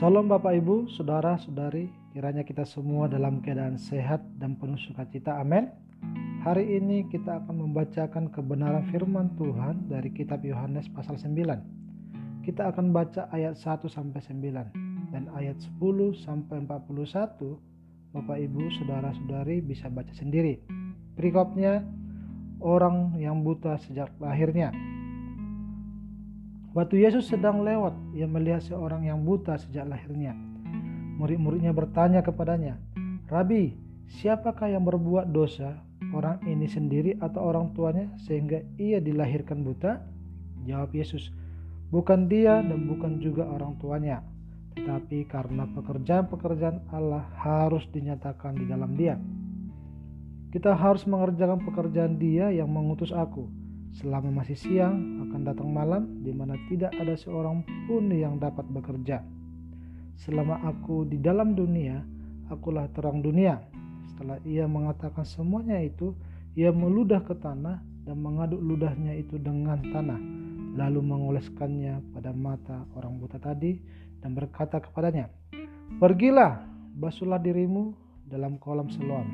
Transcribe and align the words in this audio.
Salam 0.00 0.32
Bapak 0.32 0.56
Ibu, 0.56 0.88
Saudara, 0.88 1.36
Saudari, 1.36 1.92
kiranya 2.16 2.40
kita 2.40 2.64
semua 2.64 3.04
dalam 3.04 3.44
keadaan 3.44 3.76
sehat 3.76 4.24
dan 4.40 4.56
penuh 4.56 4.80
sukacita. 4.80 5.36
Amin. 5.36 5.68
Hari 6.40 6.80
ini 6.80 7.04
kita 7.12 7.44
akan 7.44 7.68
membacakan 7.68 8.32
kebenaran 8.32 8.88
firman 8.88 9.28
Tuhan 9.36 9.92
dari 9.92 10.08
kitab 10.08 10.40
Yohanes 10.40 10.88
pasal 10.88 11.20
9. 11.20 11.36
Kita 12.40 12.72
akan 12.72 12.96
baca 12.96 13.28
ayat 13.28 13.60
1 13.60 13.92
sampai 13.92 14.24
9 14.24 15.12
dan 15.12 15.28
ayat 15.36 15.60
10 15.60 16.16
sampai 16.16 16.64
41. 16.64 17.60
Bapak 18.16 18.38
Ibu, 18.40 18.72
Saudara-saudari 18.80 19.60
bisa 19.60 19.92
baca 19.92 20.16
sendiri. 20.16 20.64
Perikopnya 21.12 21.84
orang 22.64 23.20
yang 23.20 23.44
buta 23.44 23.76
sejak 23.76 24.08
lahirnya. 24.16 24.72
Waktu 26.70 27.02
Yesus 27.02 27.26
sedang 27.26 27.66
lewat, 27.66 28.14
ia 28.14 28.30
melihat 28.30 28.62
seorang 28.62 29.02
yang 29.02 29.26
buta 29.26 29.58
sejak 29.58 29.90
lahirnya. 29.90 30.38
Murid-muridnya 31.18 31.74
bertanya 31.74 32.22
kepadanya, 32.22 32.78
"Rabi, 33.26 33.74
siapakah 34.06 34.70
yang 34.70 34.86
berbuat 34.86 35.34
dosa, 35.34 35.82
orang 36.14 36.38
ini 36.46 36.70
sendiri 36.70 37.18
atau 37.18 37.42
orang 37.42 37.74
tuanya 37.74 38.14
sehingga 38.22 38.62
ia 38.78 39.02
dilahirkan 39.02 39.66
buta?" 39.66 39.98
Jawab 40.62 40.94
Yesus, 40.94 41.34
"Bukan 41.90 42.30
dia 42.30 42.62
dan 42.62 42.86
bukan 42.86 43.18
juga 43.18 43.50
orang 43.50 43.74
tuanya, 43.82 44.22
tetapi 44.78 45.26
karena 45.26 45.66
pekerjaan-pekerjaan 45.74 46.86
Allah 46.94 47.26
harus 47.34 47.82
dinyatakan 47.90 48.54
di 48.54 48.70
dalam 48.70 48.94
dia. 48.94 49.18
Kita 50.54 50.78
harus 50.78 51.02
mengerjakan 51.02 51.66
pekerjaan 51.66 52.14
Dia 52.14 52.54
yang 52.54 52.70
mengutus 52.70 53.10
aku." 53.10 53.50
Selama 53.90 54.30
masih 54.30 54.54
siang 54.54 55.19
akan 55.30 55.46
datang 55.46 55.70
malam 55.70 56.26
di 56.26 56.34
mana 56.34 56.58
tidak 56.66 56.90
ada 56.98 57.14
seorang 57.14 57.62
pun 57.86 58.10
yang 58.10 58.42
dapat 58.42 58.66
bekerja. 58.66 59.22
Selama 60.18 60.58
aku 60.66 61.06
di 61.06 61.22
dalam 61.22 61.54
dunia, 61.54 62.02
akulah 62.50 62.90
terang 62.90 63.22
dunia. 63.22 63.62
Setelah 64.10 64.42
ia 64.42 64.66
mengatakan 64.66 65.22
semuanya 65.22 65.78
itu, 65.78 66.18
ia 66.58 66.74
meludah 66.74 67.22
ke 67.22 67.38
tanah 67.38 67.78
dan 68.02 68.18
mengaduk 68.18 68.58
ludahnya 68.58 69.14
itu 69.14 69.38
dengan 69.38 69.78
tanah, 69.94 70.18
lalu 70.74 70.98
mengoleskannya 70.98 72.02
pada 72.10 72.34
mata 72.34 72.82
orang 72.98 73.22
buta 73.22 73.38
tadi 73.38 73.78
dan 74.18 74.34
berkata 74.34 74.82
kepadanya, 74.82 75.30
Pergilah, 76.02 76.66
basuhlah 76.98 77.38
dirimu 77.38 77.94
dalam 78.26 78.58
kolam 78.58 78.90
Siloam. 78.90 79.30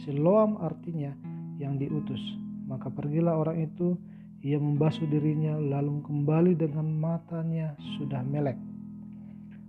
Siloam 0.00 0.56
artinya 0.56 1.12
yang 1.60 1.76
diutus 1.76 2.42
maka 2.72 2.88
pergilah 2.88 3.36
orang 3.36 3.68
itu, 3.68 4.00
ia 4.42 4.58
membasuh 4.58 5.06
dirinya 5.06 5.54
lalu 5.54 6.02
kembali 6.02 6.58
dengan 6.58 6.90
matanya 6.98 7.78
sudah 7.94 8.26
melek. 8.26 8.58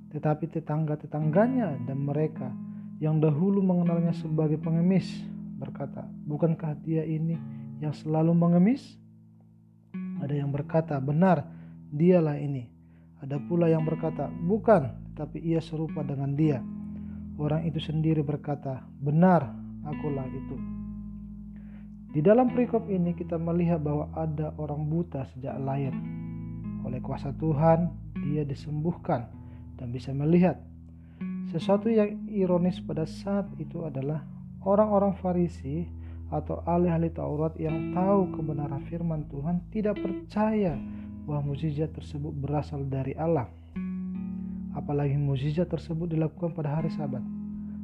Tetapi 0.09 0.49
tetangga-tetangganya 0.49 1.85
dan 1.85 2.01
mereka 2.01 2.49
yang 2.97 3.21
dahulu 3.21 3.61
mengenalnya 3.61 4.17
sebagai 4.17 4.57
pengemis 4.57 5.05
berkata, 5.61 6.09
"Bukankah 6.25 6.73
dia 6.81 7.05
ini 7.05 7.37
yang 7.85 7.93
selalu 7.93 8.33
mengemis?" 8.33 8.97
Ada 10.25 10.41
yang 10.41 10.49
berkata, 10.49 10.97
"Benar, 10.97 11.45
dialah 11.93 12.41
ini." 12.41 12.65
Ada 13.21 13.37
pula 13.45 13.69
yang 13.69 13.85
berkata, 13.85 14.25
"Bukan, 14.27 15.13
tapi 15.13 15.37
ia 15.41 15.61
serupa 15.61 16.01
dengan 16.01 16.33
dia." 16.33 16.59
Orang 17.37 17.65
itu 17.65 17.77
sendiri 17.77 18.25
berkata, 18.25 18.81
"Benar, 19.01 19.53
akulah 19.85 20.25
itu." 20.29 20.82
Di 22.13 22.21
dalam 22.21 22.53
perikop 22.53 22.93
ini 22.93 23.17
kita 23.17 23.41
melihat 23.41 23.81
bahwa 23.81 24.05
ada 24.13 24.53
orang 24.61 24.85
buta 24.85 25.25
sejak 25.33 25.57
lahir. 25.57 25.89
Oleh 26.85 27.01
kuasa 27.01 27.33
Tuhan, 27.33 27.89
dia 28.21 28.45
disembuhkan 28.45 29.33
dan 29.81 29.89
bisa 29.89 30.13
melihat. 30.13 30.61
Sesuatu 31.49 31.89
yang 31.89 32.29
ironis 32.29 32.77
pada 32.85 33.09
saat 33.09 33.49
itu 33.57 33.81
adalah 33.81 34.21
orang-orang 34.61 35.17
Farisi 35.17 35.89
atau 36.29 36.61
ahli-ahli 36.69 37.09
Taurat 37.09 37.57
yang 37.57 37.97
tahu 37.97 38.29
kebenaran 38.37 38.85
firman 38.85 39.25
Tuhan 39.33 39.65
tidak 39.73 39.97
percaya 39.97 40.77
bahwa 41.25 41.49
mukjizat 41.49 41.97
tersebut 41.97 42.29
berasal 42.29 42.85
dari 42.85 43.17
Allah. 43.17 43.49
Apalagi 44.77 45.17
mukjizat 45.17 45.65
tersebut 45.65 46.13
dilakukan 46.13 46.53
pada 46.53 46.77
hari 46.77 46.93
Sabat 46.93 47.25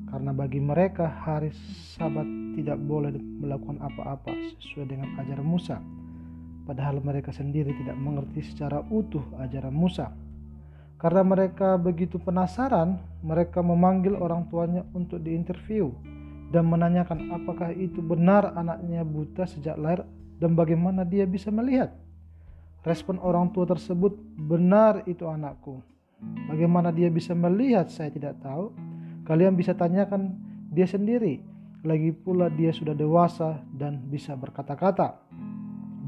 karena 0.10 0.34
bagi 0.34 0.58
mereka 0.58 1.06
hari 1.06 1.54
sabat 1.94 2.26
tidak 2.58 2.82
boleh 2.82 3.14
melakukan 3.14 3.78
apa-apa 3.78 4.34
sesuai 4.58 4.90
dengan 4.90 5.14
ajaran 5.22 5.46
Musa. 5.46 5.78
Padahal 6.66 7.02
mereka 7.02 7.30
sendiri 7.34 7.74
tidak 7.78 7.98
mengerti 7.98 8.46
secara 8.46 8.82
utuh 8.90 9.22
ajaran 9.42 9.74
Musa. 9.74 10.14
Karena 11.00 11.24
mereka 11.24 11.80
begitu 11.80 12.20
penasaran 12.20 13.00
mereka 13.24 13.64
memanggil 13.64 14.20
orang 14.20 14.50
tuanya 14.52 14.84
untuk 14.92 15.24
diinterview 15.24 15.94
dan 16.52 16.68
menanyakan 16.68 17.32
apakah 17.32 17.72
itu 17.72 18.04
benar 18.04 18.52
anaknya 18.58 19.06
buta 19.06 19.48
sejak 19.48 19.80
lahir 19.80 20.04
dan 20.42 20.58
bagaimana 20.58 21.06
dia 21.06 21.24
bisa 21.24 21.54
melihat. 21.54 21.94
Respon 22.84 23.22
orang 23.22 23.54
tua 23.54 23.70
tersebut 23.70 24.18
benar 24.36 25.06
itu 25.06 25.24
anakku. 25.30 25.80
Bagaimana 26.52 26.92
dia 26.92 27.08
bisa 27.08 27.32
melihat 27.32 27.88
saya 27.88 28.12
tidak 28.12 28.36
tahu 28.44 28.89
Kalian 29.30 29.54
bisa 29.54 29.78
tanyakan 29.78 30.34
dia 30.74 30.90
sendiri. 30.90 31.46
Lagi 31.86 32.10
pula 32.10 32.50
dia 32.50 32.74
sudah 32.74 32.98
dewasa 32.98 33.62
dan 33.78 34.02
bisa 34.10 34.34
berkata-kata. 34.34 35.22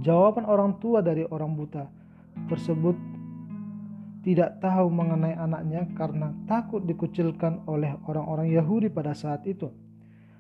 Jawaban 0.02 0.50
orang 0.50 0.82
tua 0.82 1.06
dari 1.06 1.22
orang 1.30 1.54
buta 1.54 1.86
tersebut 2.50 2.98
tidak 4.26 4.58
tahu 4.58 4.90
mengenai 4.90 5.38
anaknya 5.38 5.86
karena 5.94 6.34
takut 6.50 6.82
dikucilkan 6.82 7.62
oleh 7.70 7.94
orang-orang 8.10 8.50
Yahudi 8.50 8.90
pada 8.90 9.14
saat 9.14 9.46
itu. 9.46 9.70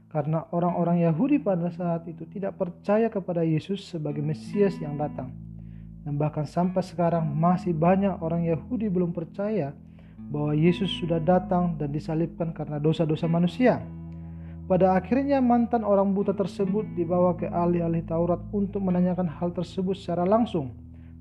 Karena 0.09 0.49
orang-orang 0.49 1.05
Yahudi 1.05 1.37
pada 1.37 1.69
saat 1.69 2.09
itu 2.09 2.25
tidak 2.33 2.57
percaya 2.57 3.13
kepada 3.13 3.45
Yesus 3.45 3.93
sebagai 3.93 4.25
Mesias 4.25 4.73
yang 4.81 4.97
datang. 4.97 5.29
Dan 6.01 6.17
bahkan 6.17 6.49
sampai 6.49 6.81
sekarang 6.81 7.29
masih 7.29 7.77
banyak 7.77 8.17
orang 8.25 8.41
Yahudi 8.41 8.89
belum 8.89 9.13
percaya 9.13 9.77
bahwa 10.31 10.55
Yesus 10.55 10.87
sudah 11.03 11.19
datang 11.19 11.75
dan 11.75 11.91
disalibkan 11.91 12.55
karena 12.55 12.79
dosa-dosa 12.79 13.27
manusia. 13.27 13.83
Pada 14.71 14.95
akhirnya 14.95 15.43
mantan 15.43 15.83
orang 15.83 16.15
buta 16.15 16.31
tersebut 16.31 16.87
dibawa 16.95 17.35
ke 17.35 17.51
ahli-ahli 17.51 18.07
Taurat 18.07 18.39
untuk 18.55 18.79
menanyakan 18.79 19.27
hal 19.27 19.51
tersebut 19.51 19.99
secara 19.99 20.23
langsung. 20.23 20.71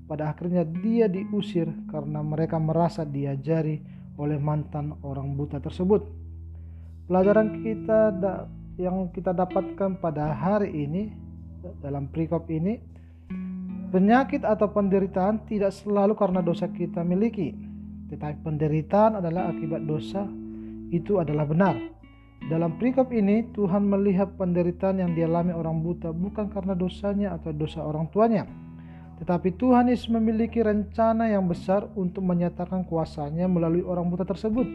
Pada 0.07 0.31
akhirnya 0.31 0.63
dia 0.63 1.11
diusir 1.11 1.67
karena 1.91 2.23
mereka 2.23 2.55
merasa 2.55 3.03
diajari 3.03 3.83
oleh 4.15 4.39
mantan 4.39 4.95
orang 5.03 5.35
buta 5.35 5.59
tersebut. 5.59 6.07
Pelajaran 7.11 7.59
kita 7.59 8.15
yang 8.79 9.11
kita 9.11 9.35
dapatkan 9.35 9.99
pada 9.99 10.31
hari 10.31 10.71
ini 10.87 11.11
dalam 11.83 12.07
perikop 12.07 12.47
ini 12.47 12.79
penyakit 13.91 14.47
atau 14.47 14.71
penderitaan 14.71 15.43
tidak 15.43 15.75
selalu 15.75 16.15
karena 16.15 16.39
dosa 16.39 16.71
kita 16.71 17.03
miliki 17.03 17.70
tetapi 18.11 18.43
penderitaan 18.43 19.23
adalah 19.23 19.47
akibat 19.47 19.87
dosa 19.87 20.27
itu 20.91 21.23
adalah 21.23 21.47
benar. 21.47 21.79
Dalam 22.51 22.75
perikop 22.75 23.15
ini 23.15 23.47
Tuhan 23.55 23.87
melihat 23.87 24.35
penderitaan 24.35 24.99
yang 24.99 25.15
dialami 25.15 25.55
orang 25.55 25.79
buta 25.79 26.11
bukan 26.11 26.51
karena 26.51 26.75
dosanya 26.75 27.39
atau 27.39 27.55
dosa 27.55 27.79
orang 27.79 28.11
tuanya. 28.11 28.43
Tetapi 29.23 29.55
Tuhan 29.55 29.87
Yesus 29.87 30.11
memiliki 30.11 30.59
rencana 30.59 31.31
yang 31.31 31.47
besar 31.47 31.87
untuk 31.95 32.25
menyatakan 32.27 32.83
kuasanya 32.83 33.47
melalui 33.47 33.85
orang 33.85 34.11
buta 34.11 34.27
tersebut. 34.27 34.67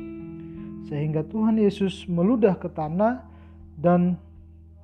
Sehingga 0.89 1.27
Tuhan 1.27 1.61
Yesus 1.61 2.09
meludah 2.09 2.57
ke 2.57 2.71
tanah 2.73 3.27
dan 3.77 4.17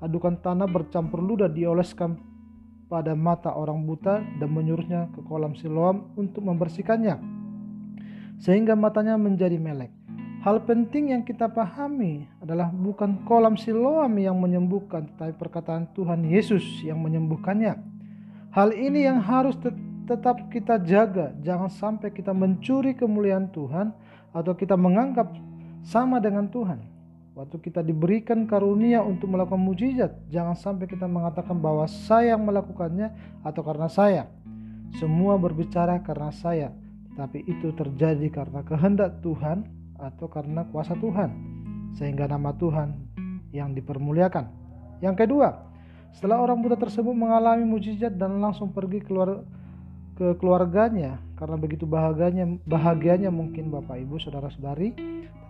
adukan 0.02 0.36
tanah 0.36 0.66
bercampur 0.68 1.22
ludah 1.22 1.48
dioleskan 1.48 2.18
pada 2.90 3.16
mata 3.16 3.54
orang 3.54 3.86
buta 3.86 4.20
dan 4.36 4.50
menyuruhnya 4.52 5.08
ke 5.14 5.24
kolam 5.24 5.56
Siloam 5.56 6.12
untuk 6.18 6.44
membersihkannya 6.44 7.41
sehingga 8.38 8.78
matanya 8.78 9.18
menjadi 9.18 9.58
melek. 9.58 9.92
Hal 10.42 10.58
penting 10.66 11.14
yang 11.14 11.22
kita 11.22 11.46
pahami 11.46 12.26
adalah 12.42 12.70
bukan 12.74 13.22
kolam 13.22 13.54
Siloam 13.54 14.18
yang 14.18 14.34
menyembuhkan, 14.42 15.06
tetapi 15.14 15.38
perkataan 15.38 15.86
Tuhan 15.94 16.26
Yesus 16.26 16.82
yang 16.82 16.98
menyembuhkannya. 16.98 17.78
Hal 18.50 18.74
ini 18.74 19.06
yang 19.06 19.22
harus 19.22 19.54
tet 19.62 19.78
tetap 20.02 20.50
kita 20.50 20.82
jaga, 20.82 21.30
jangan 21.40 21.70
sampai 21.70 22.10
kita 22.10 22.34
mencuri 22.34 22.92
kemuliaan 22.98 23.54
Tuhan 23.54 23.94
atau 24.34 24.52
kita 24.58 24.74
menganggap 24.74 25.30
sama 25.86 26.18
dengan 26.18 26.50
Tuhan. 26.50 26.82
Waktu 27.32 27.56
kita 27.64 27.80
diberikan 27.80 28.44
karunia 28.44 29.00
untuk 29.00 29.32
melakukan 29.32 29.62
mujizat, 29.62 30.12
jangan 30.28 30.52
sampai 30.52 30.84
kita 30.84 31.08
mengatakan 31.08 31.56
bahwa 31.56 31.88
saya 31.88 32.36
yang 32.36 32.44
melakukannya 32.44 33.08
atau 33.40 33.62
karena 33.64 33.88
saya. 33.88 34.28
Semua 35.00 35.40
berbicara 35.40 35.96
karena 36.04 36.28
saya, 36.28 36.76
tapi 37.14 37.44
itu 37.44 37.72
terjadi 37.76 38.28
karena 38.32 38.64
kehendak 38.64 39.20
Tuhan 39.20 39.68
atau 40.00 40.26
karena 40.26 40.66
kuasa 40.72 40.96
Tuhan, 40.98 41.30
sehingga 41.94 42.26
nama 42.26 42.56
Tuhan 42.56 42.96
yang 43.52 43.76
dipermuliakan. 43.76 44.48
Yang 45.04 45.26
kedua, 45.26 45.72
setelah 46.12 46.40
orang 46.40 46.60
buta 46.60 46.76
tersebut 46.76 47.12
mengalami 47.12 47.64
mujizat 47.64 48.16
dan 48.16 48.40
langsung 48.40 48.72
pergi 48.72 49.00
keluar 49.00 49.44
ke 50.12 50.36
keluarganya 50.36 51.16
karena 51.40 51.56
begitu 51.56 51.88
bahagianya 51.88 52.60
bahagianya 52.68 53.32
mungkin 53.32 53.72
Bapak 53.72 53.96
Ibu 53.96 54.20
Saudara-saudari 54.20 54.92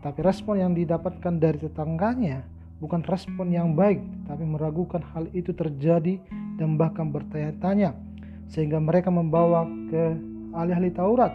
tetapi 0.00 0.20
respon 0.22 0.62
yang 0.62 0.72
didapatkan 0.72 1.34
dari 1.42 1.58
tetangganya 1.58 2.46
bukan 2.78 3.02
respon 3.02 3.50
yang 3.50 3.74
baik 3.74 3.98
tapi 4.30 4.46
meragukan 4.46 5.02
hal 5.02 5.26
itu 5.34 5.50
terjadi 5.50 6.22
dan 6.62 6.78
bahkan 6.78 7.10
bertanya-tanya 7.10 7.98
sehingga 8.46 8.78
mereka 8.78 9.10
membawa 9.10 9.66
ke 9.90 10.14
ahli-ahli 10.54 10.94
Taurat 10.94 11.34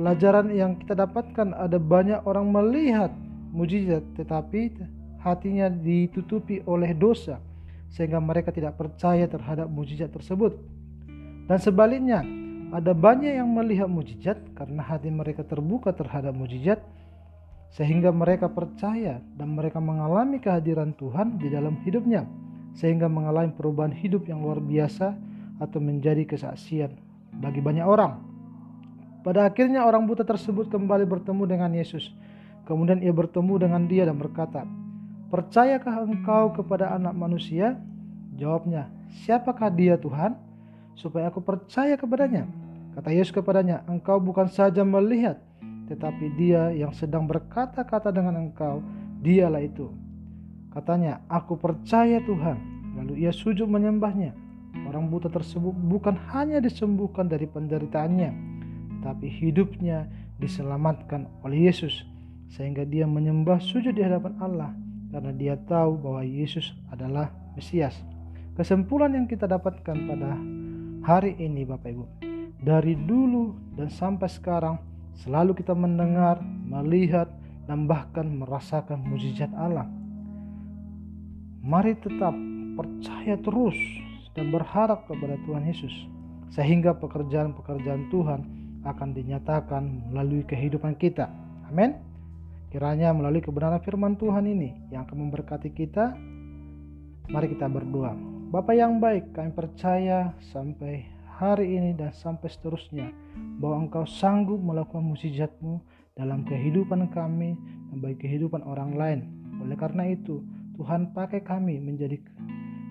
pelajaran 0.00 0.48
yang 0.48 0.80
kita 0.80 0.96
dapatkan 0.96 1.52
ada 1.52 1.76
banyak 1.76 2.24
orang 2.24 2.48
melihat 2.48 3.12
mujizat 3.52 4.00
tetapi 4.16 4.72
hatinya 5.20 5.68
ditutupi 5.68 6.64
oleh 6.64 6.96
dosa 6.96 7.36
sehingga 7.92 8.16
mereka 8.16 8.48
tidak 8.48 8.80
percaya 8.80 9.28
terhadap 9.28 9.68
mujizat 9.68 10.08
tersebut 10.08 10.56
dan 11.50 11.58
sebaliknya, 11.58 12.22
ada 12.70 12.94
banyak 12.94 13.42
yang 13.42 13.50
melihat 13.50 13.90
mujizat 13.90 14.38
karena 14.54 14.86
hati 14.86 15.10
mereka 15.10 15.42
terbuka 15.42 15.90
terhadap 15.90 16.30
mujizat 16.30 16.78
sehingga 17.74 18.14
mereka 18.14 18.46
percaya 18.46 19.18
dan 19.34 19.58
mereka 19.58 19.82
mengalami 19.82 20.38
kehadiran 20.38 20.94
Tuhan 20.94 21.42
di 21.42 21.50
dalam 21.50 21.74
hidupnya 21.82 22.22
sehingga 22.78 23.10
mengalami 23.10 23.50
perubahan 23.50 23.90
hidup 23.90 24.30
yang 24.30 24.46
luar 24.46 24.62
biasa 24.62 25.18
atau 25.58 25.82
menjadi 25.82 26.22
kesaksian 26.22 26.94
bagi 27.42 27.58
banyak 27.58 27.82
orang. 27.82 28.29
Pada 29.20 29.44
akhirnya 29.44 29.84
orang 29.84 30.08
buta 30.08 30.24
tersebut 30.24 30.72
kembali 30.72 31.04
bertemu 31.04 31.44
dengan 31.44 31.70
Yesus. 31.76 32.08
Kemudian 32.64 33.04
ia 33.04 33.12
bertemu 33.12 33.68
dengan 33.68 33.82
dia 33.84 34.08
dan 34.08 34.16
berkata, 34.16 34.64
"Percayakah 35.28 36.08
engkau 36.08 36.56
kepada 36.56 36.96
anak 36.96 37.12
manusia?" 37.12 37.76
Jawabnya, 38.40 38.88
"Siapakah 39.24 39.68
dia 39.68 40.00
Tuhan?" 40.00 40.38
supaya 41.00 41.32
aku 41.32 41.40
percaya 41.40 41.96
kepadanya. 41.96 42.44
Kata 42.92 43.08
Yesus 43.08 43.32
kepadanya, 43.32 43.80
engkau 43.88 44.20
bukan 44.20 44.50
saja 44.50 44.84
melihat, 44.84 45.40
tetapi 45.88 46.36
dia 46.36 46.68
yang 46.74 46.92
sedang 46.92 47.24
berkata-kata 47.24 48.12
dengan 48.12 48.36
engkau, 48.36 48.84
dialah 49.24 49.64
itu. 49.64 49.88
Katanya, 50.70 51.24
aku 51.26 51.56
percaya 51.56 52.20
Tuhan. 52.22 52.60
Lalu 53.00 53.26
ia 53.26 53.32
sujud 53.32 53.66
menyembahnya. 53.66 54.36
Orang 54.86 55.10
buta 55.10 55.26
tersebut 55.26 55.74
bukan 55.74 56.14
hanya 56.30 56.62
disembuhkan 56.62 57.26
dari 57.26 57.46
penderitaannya, 57.46 58.59
tetapi 59.00 59.32
hidupnya 59.32 60.04
diselamatkan 60.36 61.24
oleh 61.40 61.72
Yesus. 61.72 62.04
Sehingga 62.52 62.84
dia 62.84 63.08
menyembah 63.08 63.56
sujud 63.64 63.96
di 63.96 64.04
hadapan 64.04 64.36
Allah 64.44 64.70
karena 65.08 65.32
dia 65.32 65.56
tahu 65.56 65.96
bahwa 65.96 66.20
Yesus 66.20 66.76
adalah 66.92 67.32
Mesias. 67.56 67.96
Kesimpulan 68.52 69.16
yang 69.16 69.24
kita 69.24 69.48
dapatkan 69.48 69.96
pada 70.04 70.36
hari 71.08 71.32
ini 71.40 71.64
Bapak 71.64 71.88
Ibu. 71.88 72.04
Dari 72.60 72.92
dulu 72.92 73.56
dan 73.72 73.88
sampai 73.88 74.28
sekarang 74.28 74.76
selalu 75.16 75.56
kita 75.56 75.72
mendengar, 75.72 76.44
melihat, 76.44 77.32
dan 77.64 77.88
bahkan 77.88 78.28
merasakan 78.28 79.00
mujizat 79.00 79.48
Allah. 79.56 79.88
Mari 81.64 81.96
tetap 81.96 82.36
percaya 82.76 83.40
terus 83.40 83.78
dan 84.36 84.52
berharap 84.52 85.08
kepada 85.08 85.40
Tuhan 85.48 85.64
Yesus 85.64 85.94
sehingga 86.50 86.98
pekerjaan-pekerjaan 86.98 88.10
Tuhan 88.10 88.59
akan 88.84 89.12
dinyatakan 89.12 90.12
melalui 90.12 90.44
kehidupan 90.44 90.96
kita. 90.96 91.28
Amin. 91.68 91.96
Kiranya 92.70 93.10
melalui 93.10 93.42
kebenaran 93.42 93.82
firman 93.82 94.14
Tuhan 94.14 94.46
ini 94.46 94.94
yang 94.94 95.02
akan 95.02 95.26
memberkati 95.26 95.74
kita, 95.74 96.14
mari 97.26 97.50
kita 97.50 97.66
berdoa. 97.66 98.14
Bapak 98.50 98.74
yang 98.74 99.02
baik, 99.02 99.34
kami 99.34 99.50
percaya 99.54 100.34
sampai 100.54 101.06
hari 101.40 101.78
ini 101.78 101.96
dan 101.96 102.14
sampai 102.14 102.50
seterusnya 102.50 103.10
bahwa 103.58 103.86
Engkau 103.86 104.04
sanggup 104.06 104.58
melakukan 104.60 105.02
mukjizatmu 105.02 105.82
dalam 106.18 106.44
kehidupan 106.44 107.08
kami 107.10 107.56
dan 107.90 107.96
bagi 108.02 108.18
kehidupan 108.28 108.60
orang 108.66 108.94
lain. 108.98 109.20
Oleh 109.62 109.78
karena 109.78 110.04
itu, 110.10 110.44
Tuhan 110.76 111.16
pakai 111.16 111.40
kami 111.40 111.80
menjadi 111.80 112.20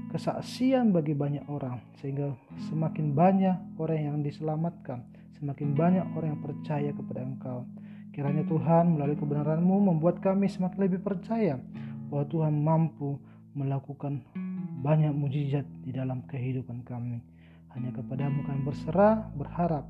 kesaksian 0.09 0.89
bagi 0.89 1.13
banyak 1.13 1.45
orang 1.45 1.85
sehingga 2.01 2.33
semakin 2.69 3.13
banyak 3.13 3.57
orang 3.77 3.99
yang 4.01 4.17
diselamatkan, 4.25 5.05
semakin 5.39 5.73
banyak 5.73 6.05
orang 6.19 6.35
yang 6.35 6.43
percaya 6.43 6.91
kepada 6.91 7.23
Engkau. 7.23 7.63
Kiranya 8.11 8.43
Tuhan 8.43 8.99
melalui 8.99 9.15
kebenaran-Mu 9.15 9.95
membuat 9.95 10.19
kami 10.19 10.51
semakin 10.51 10.79
lebih 10.91 10.99
percaya 10.99 11.55
bahwa 12.11 12.25
Tuhan 12.27 12.53
mampu 12.59 13.15
melakukan 13.55 14.19
banyak 14.83 15.15
mujizat 15.15 15.63
di 15.87 15.95
dalam 15.95 16.27
kehidupan 16.27 16.83
kami. 16.83 17.23
Hanya 17.71 17.95
kepadamu 17.95 18.43
kami 18.43 18.61
berserah, 18.67 19.29
berharap. 19.39 19.87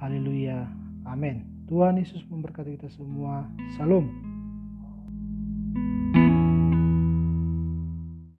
Haleluya. 0.00 0.64
Amin. 1.04 1.44
Tuhan 1.68 2.00
Yesus 2.00 2.24
memberkati 2.28 2.80
kita 2.80 2.88
semua. 2.88 3.44
Salam. 3.76 4.33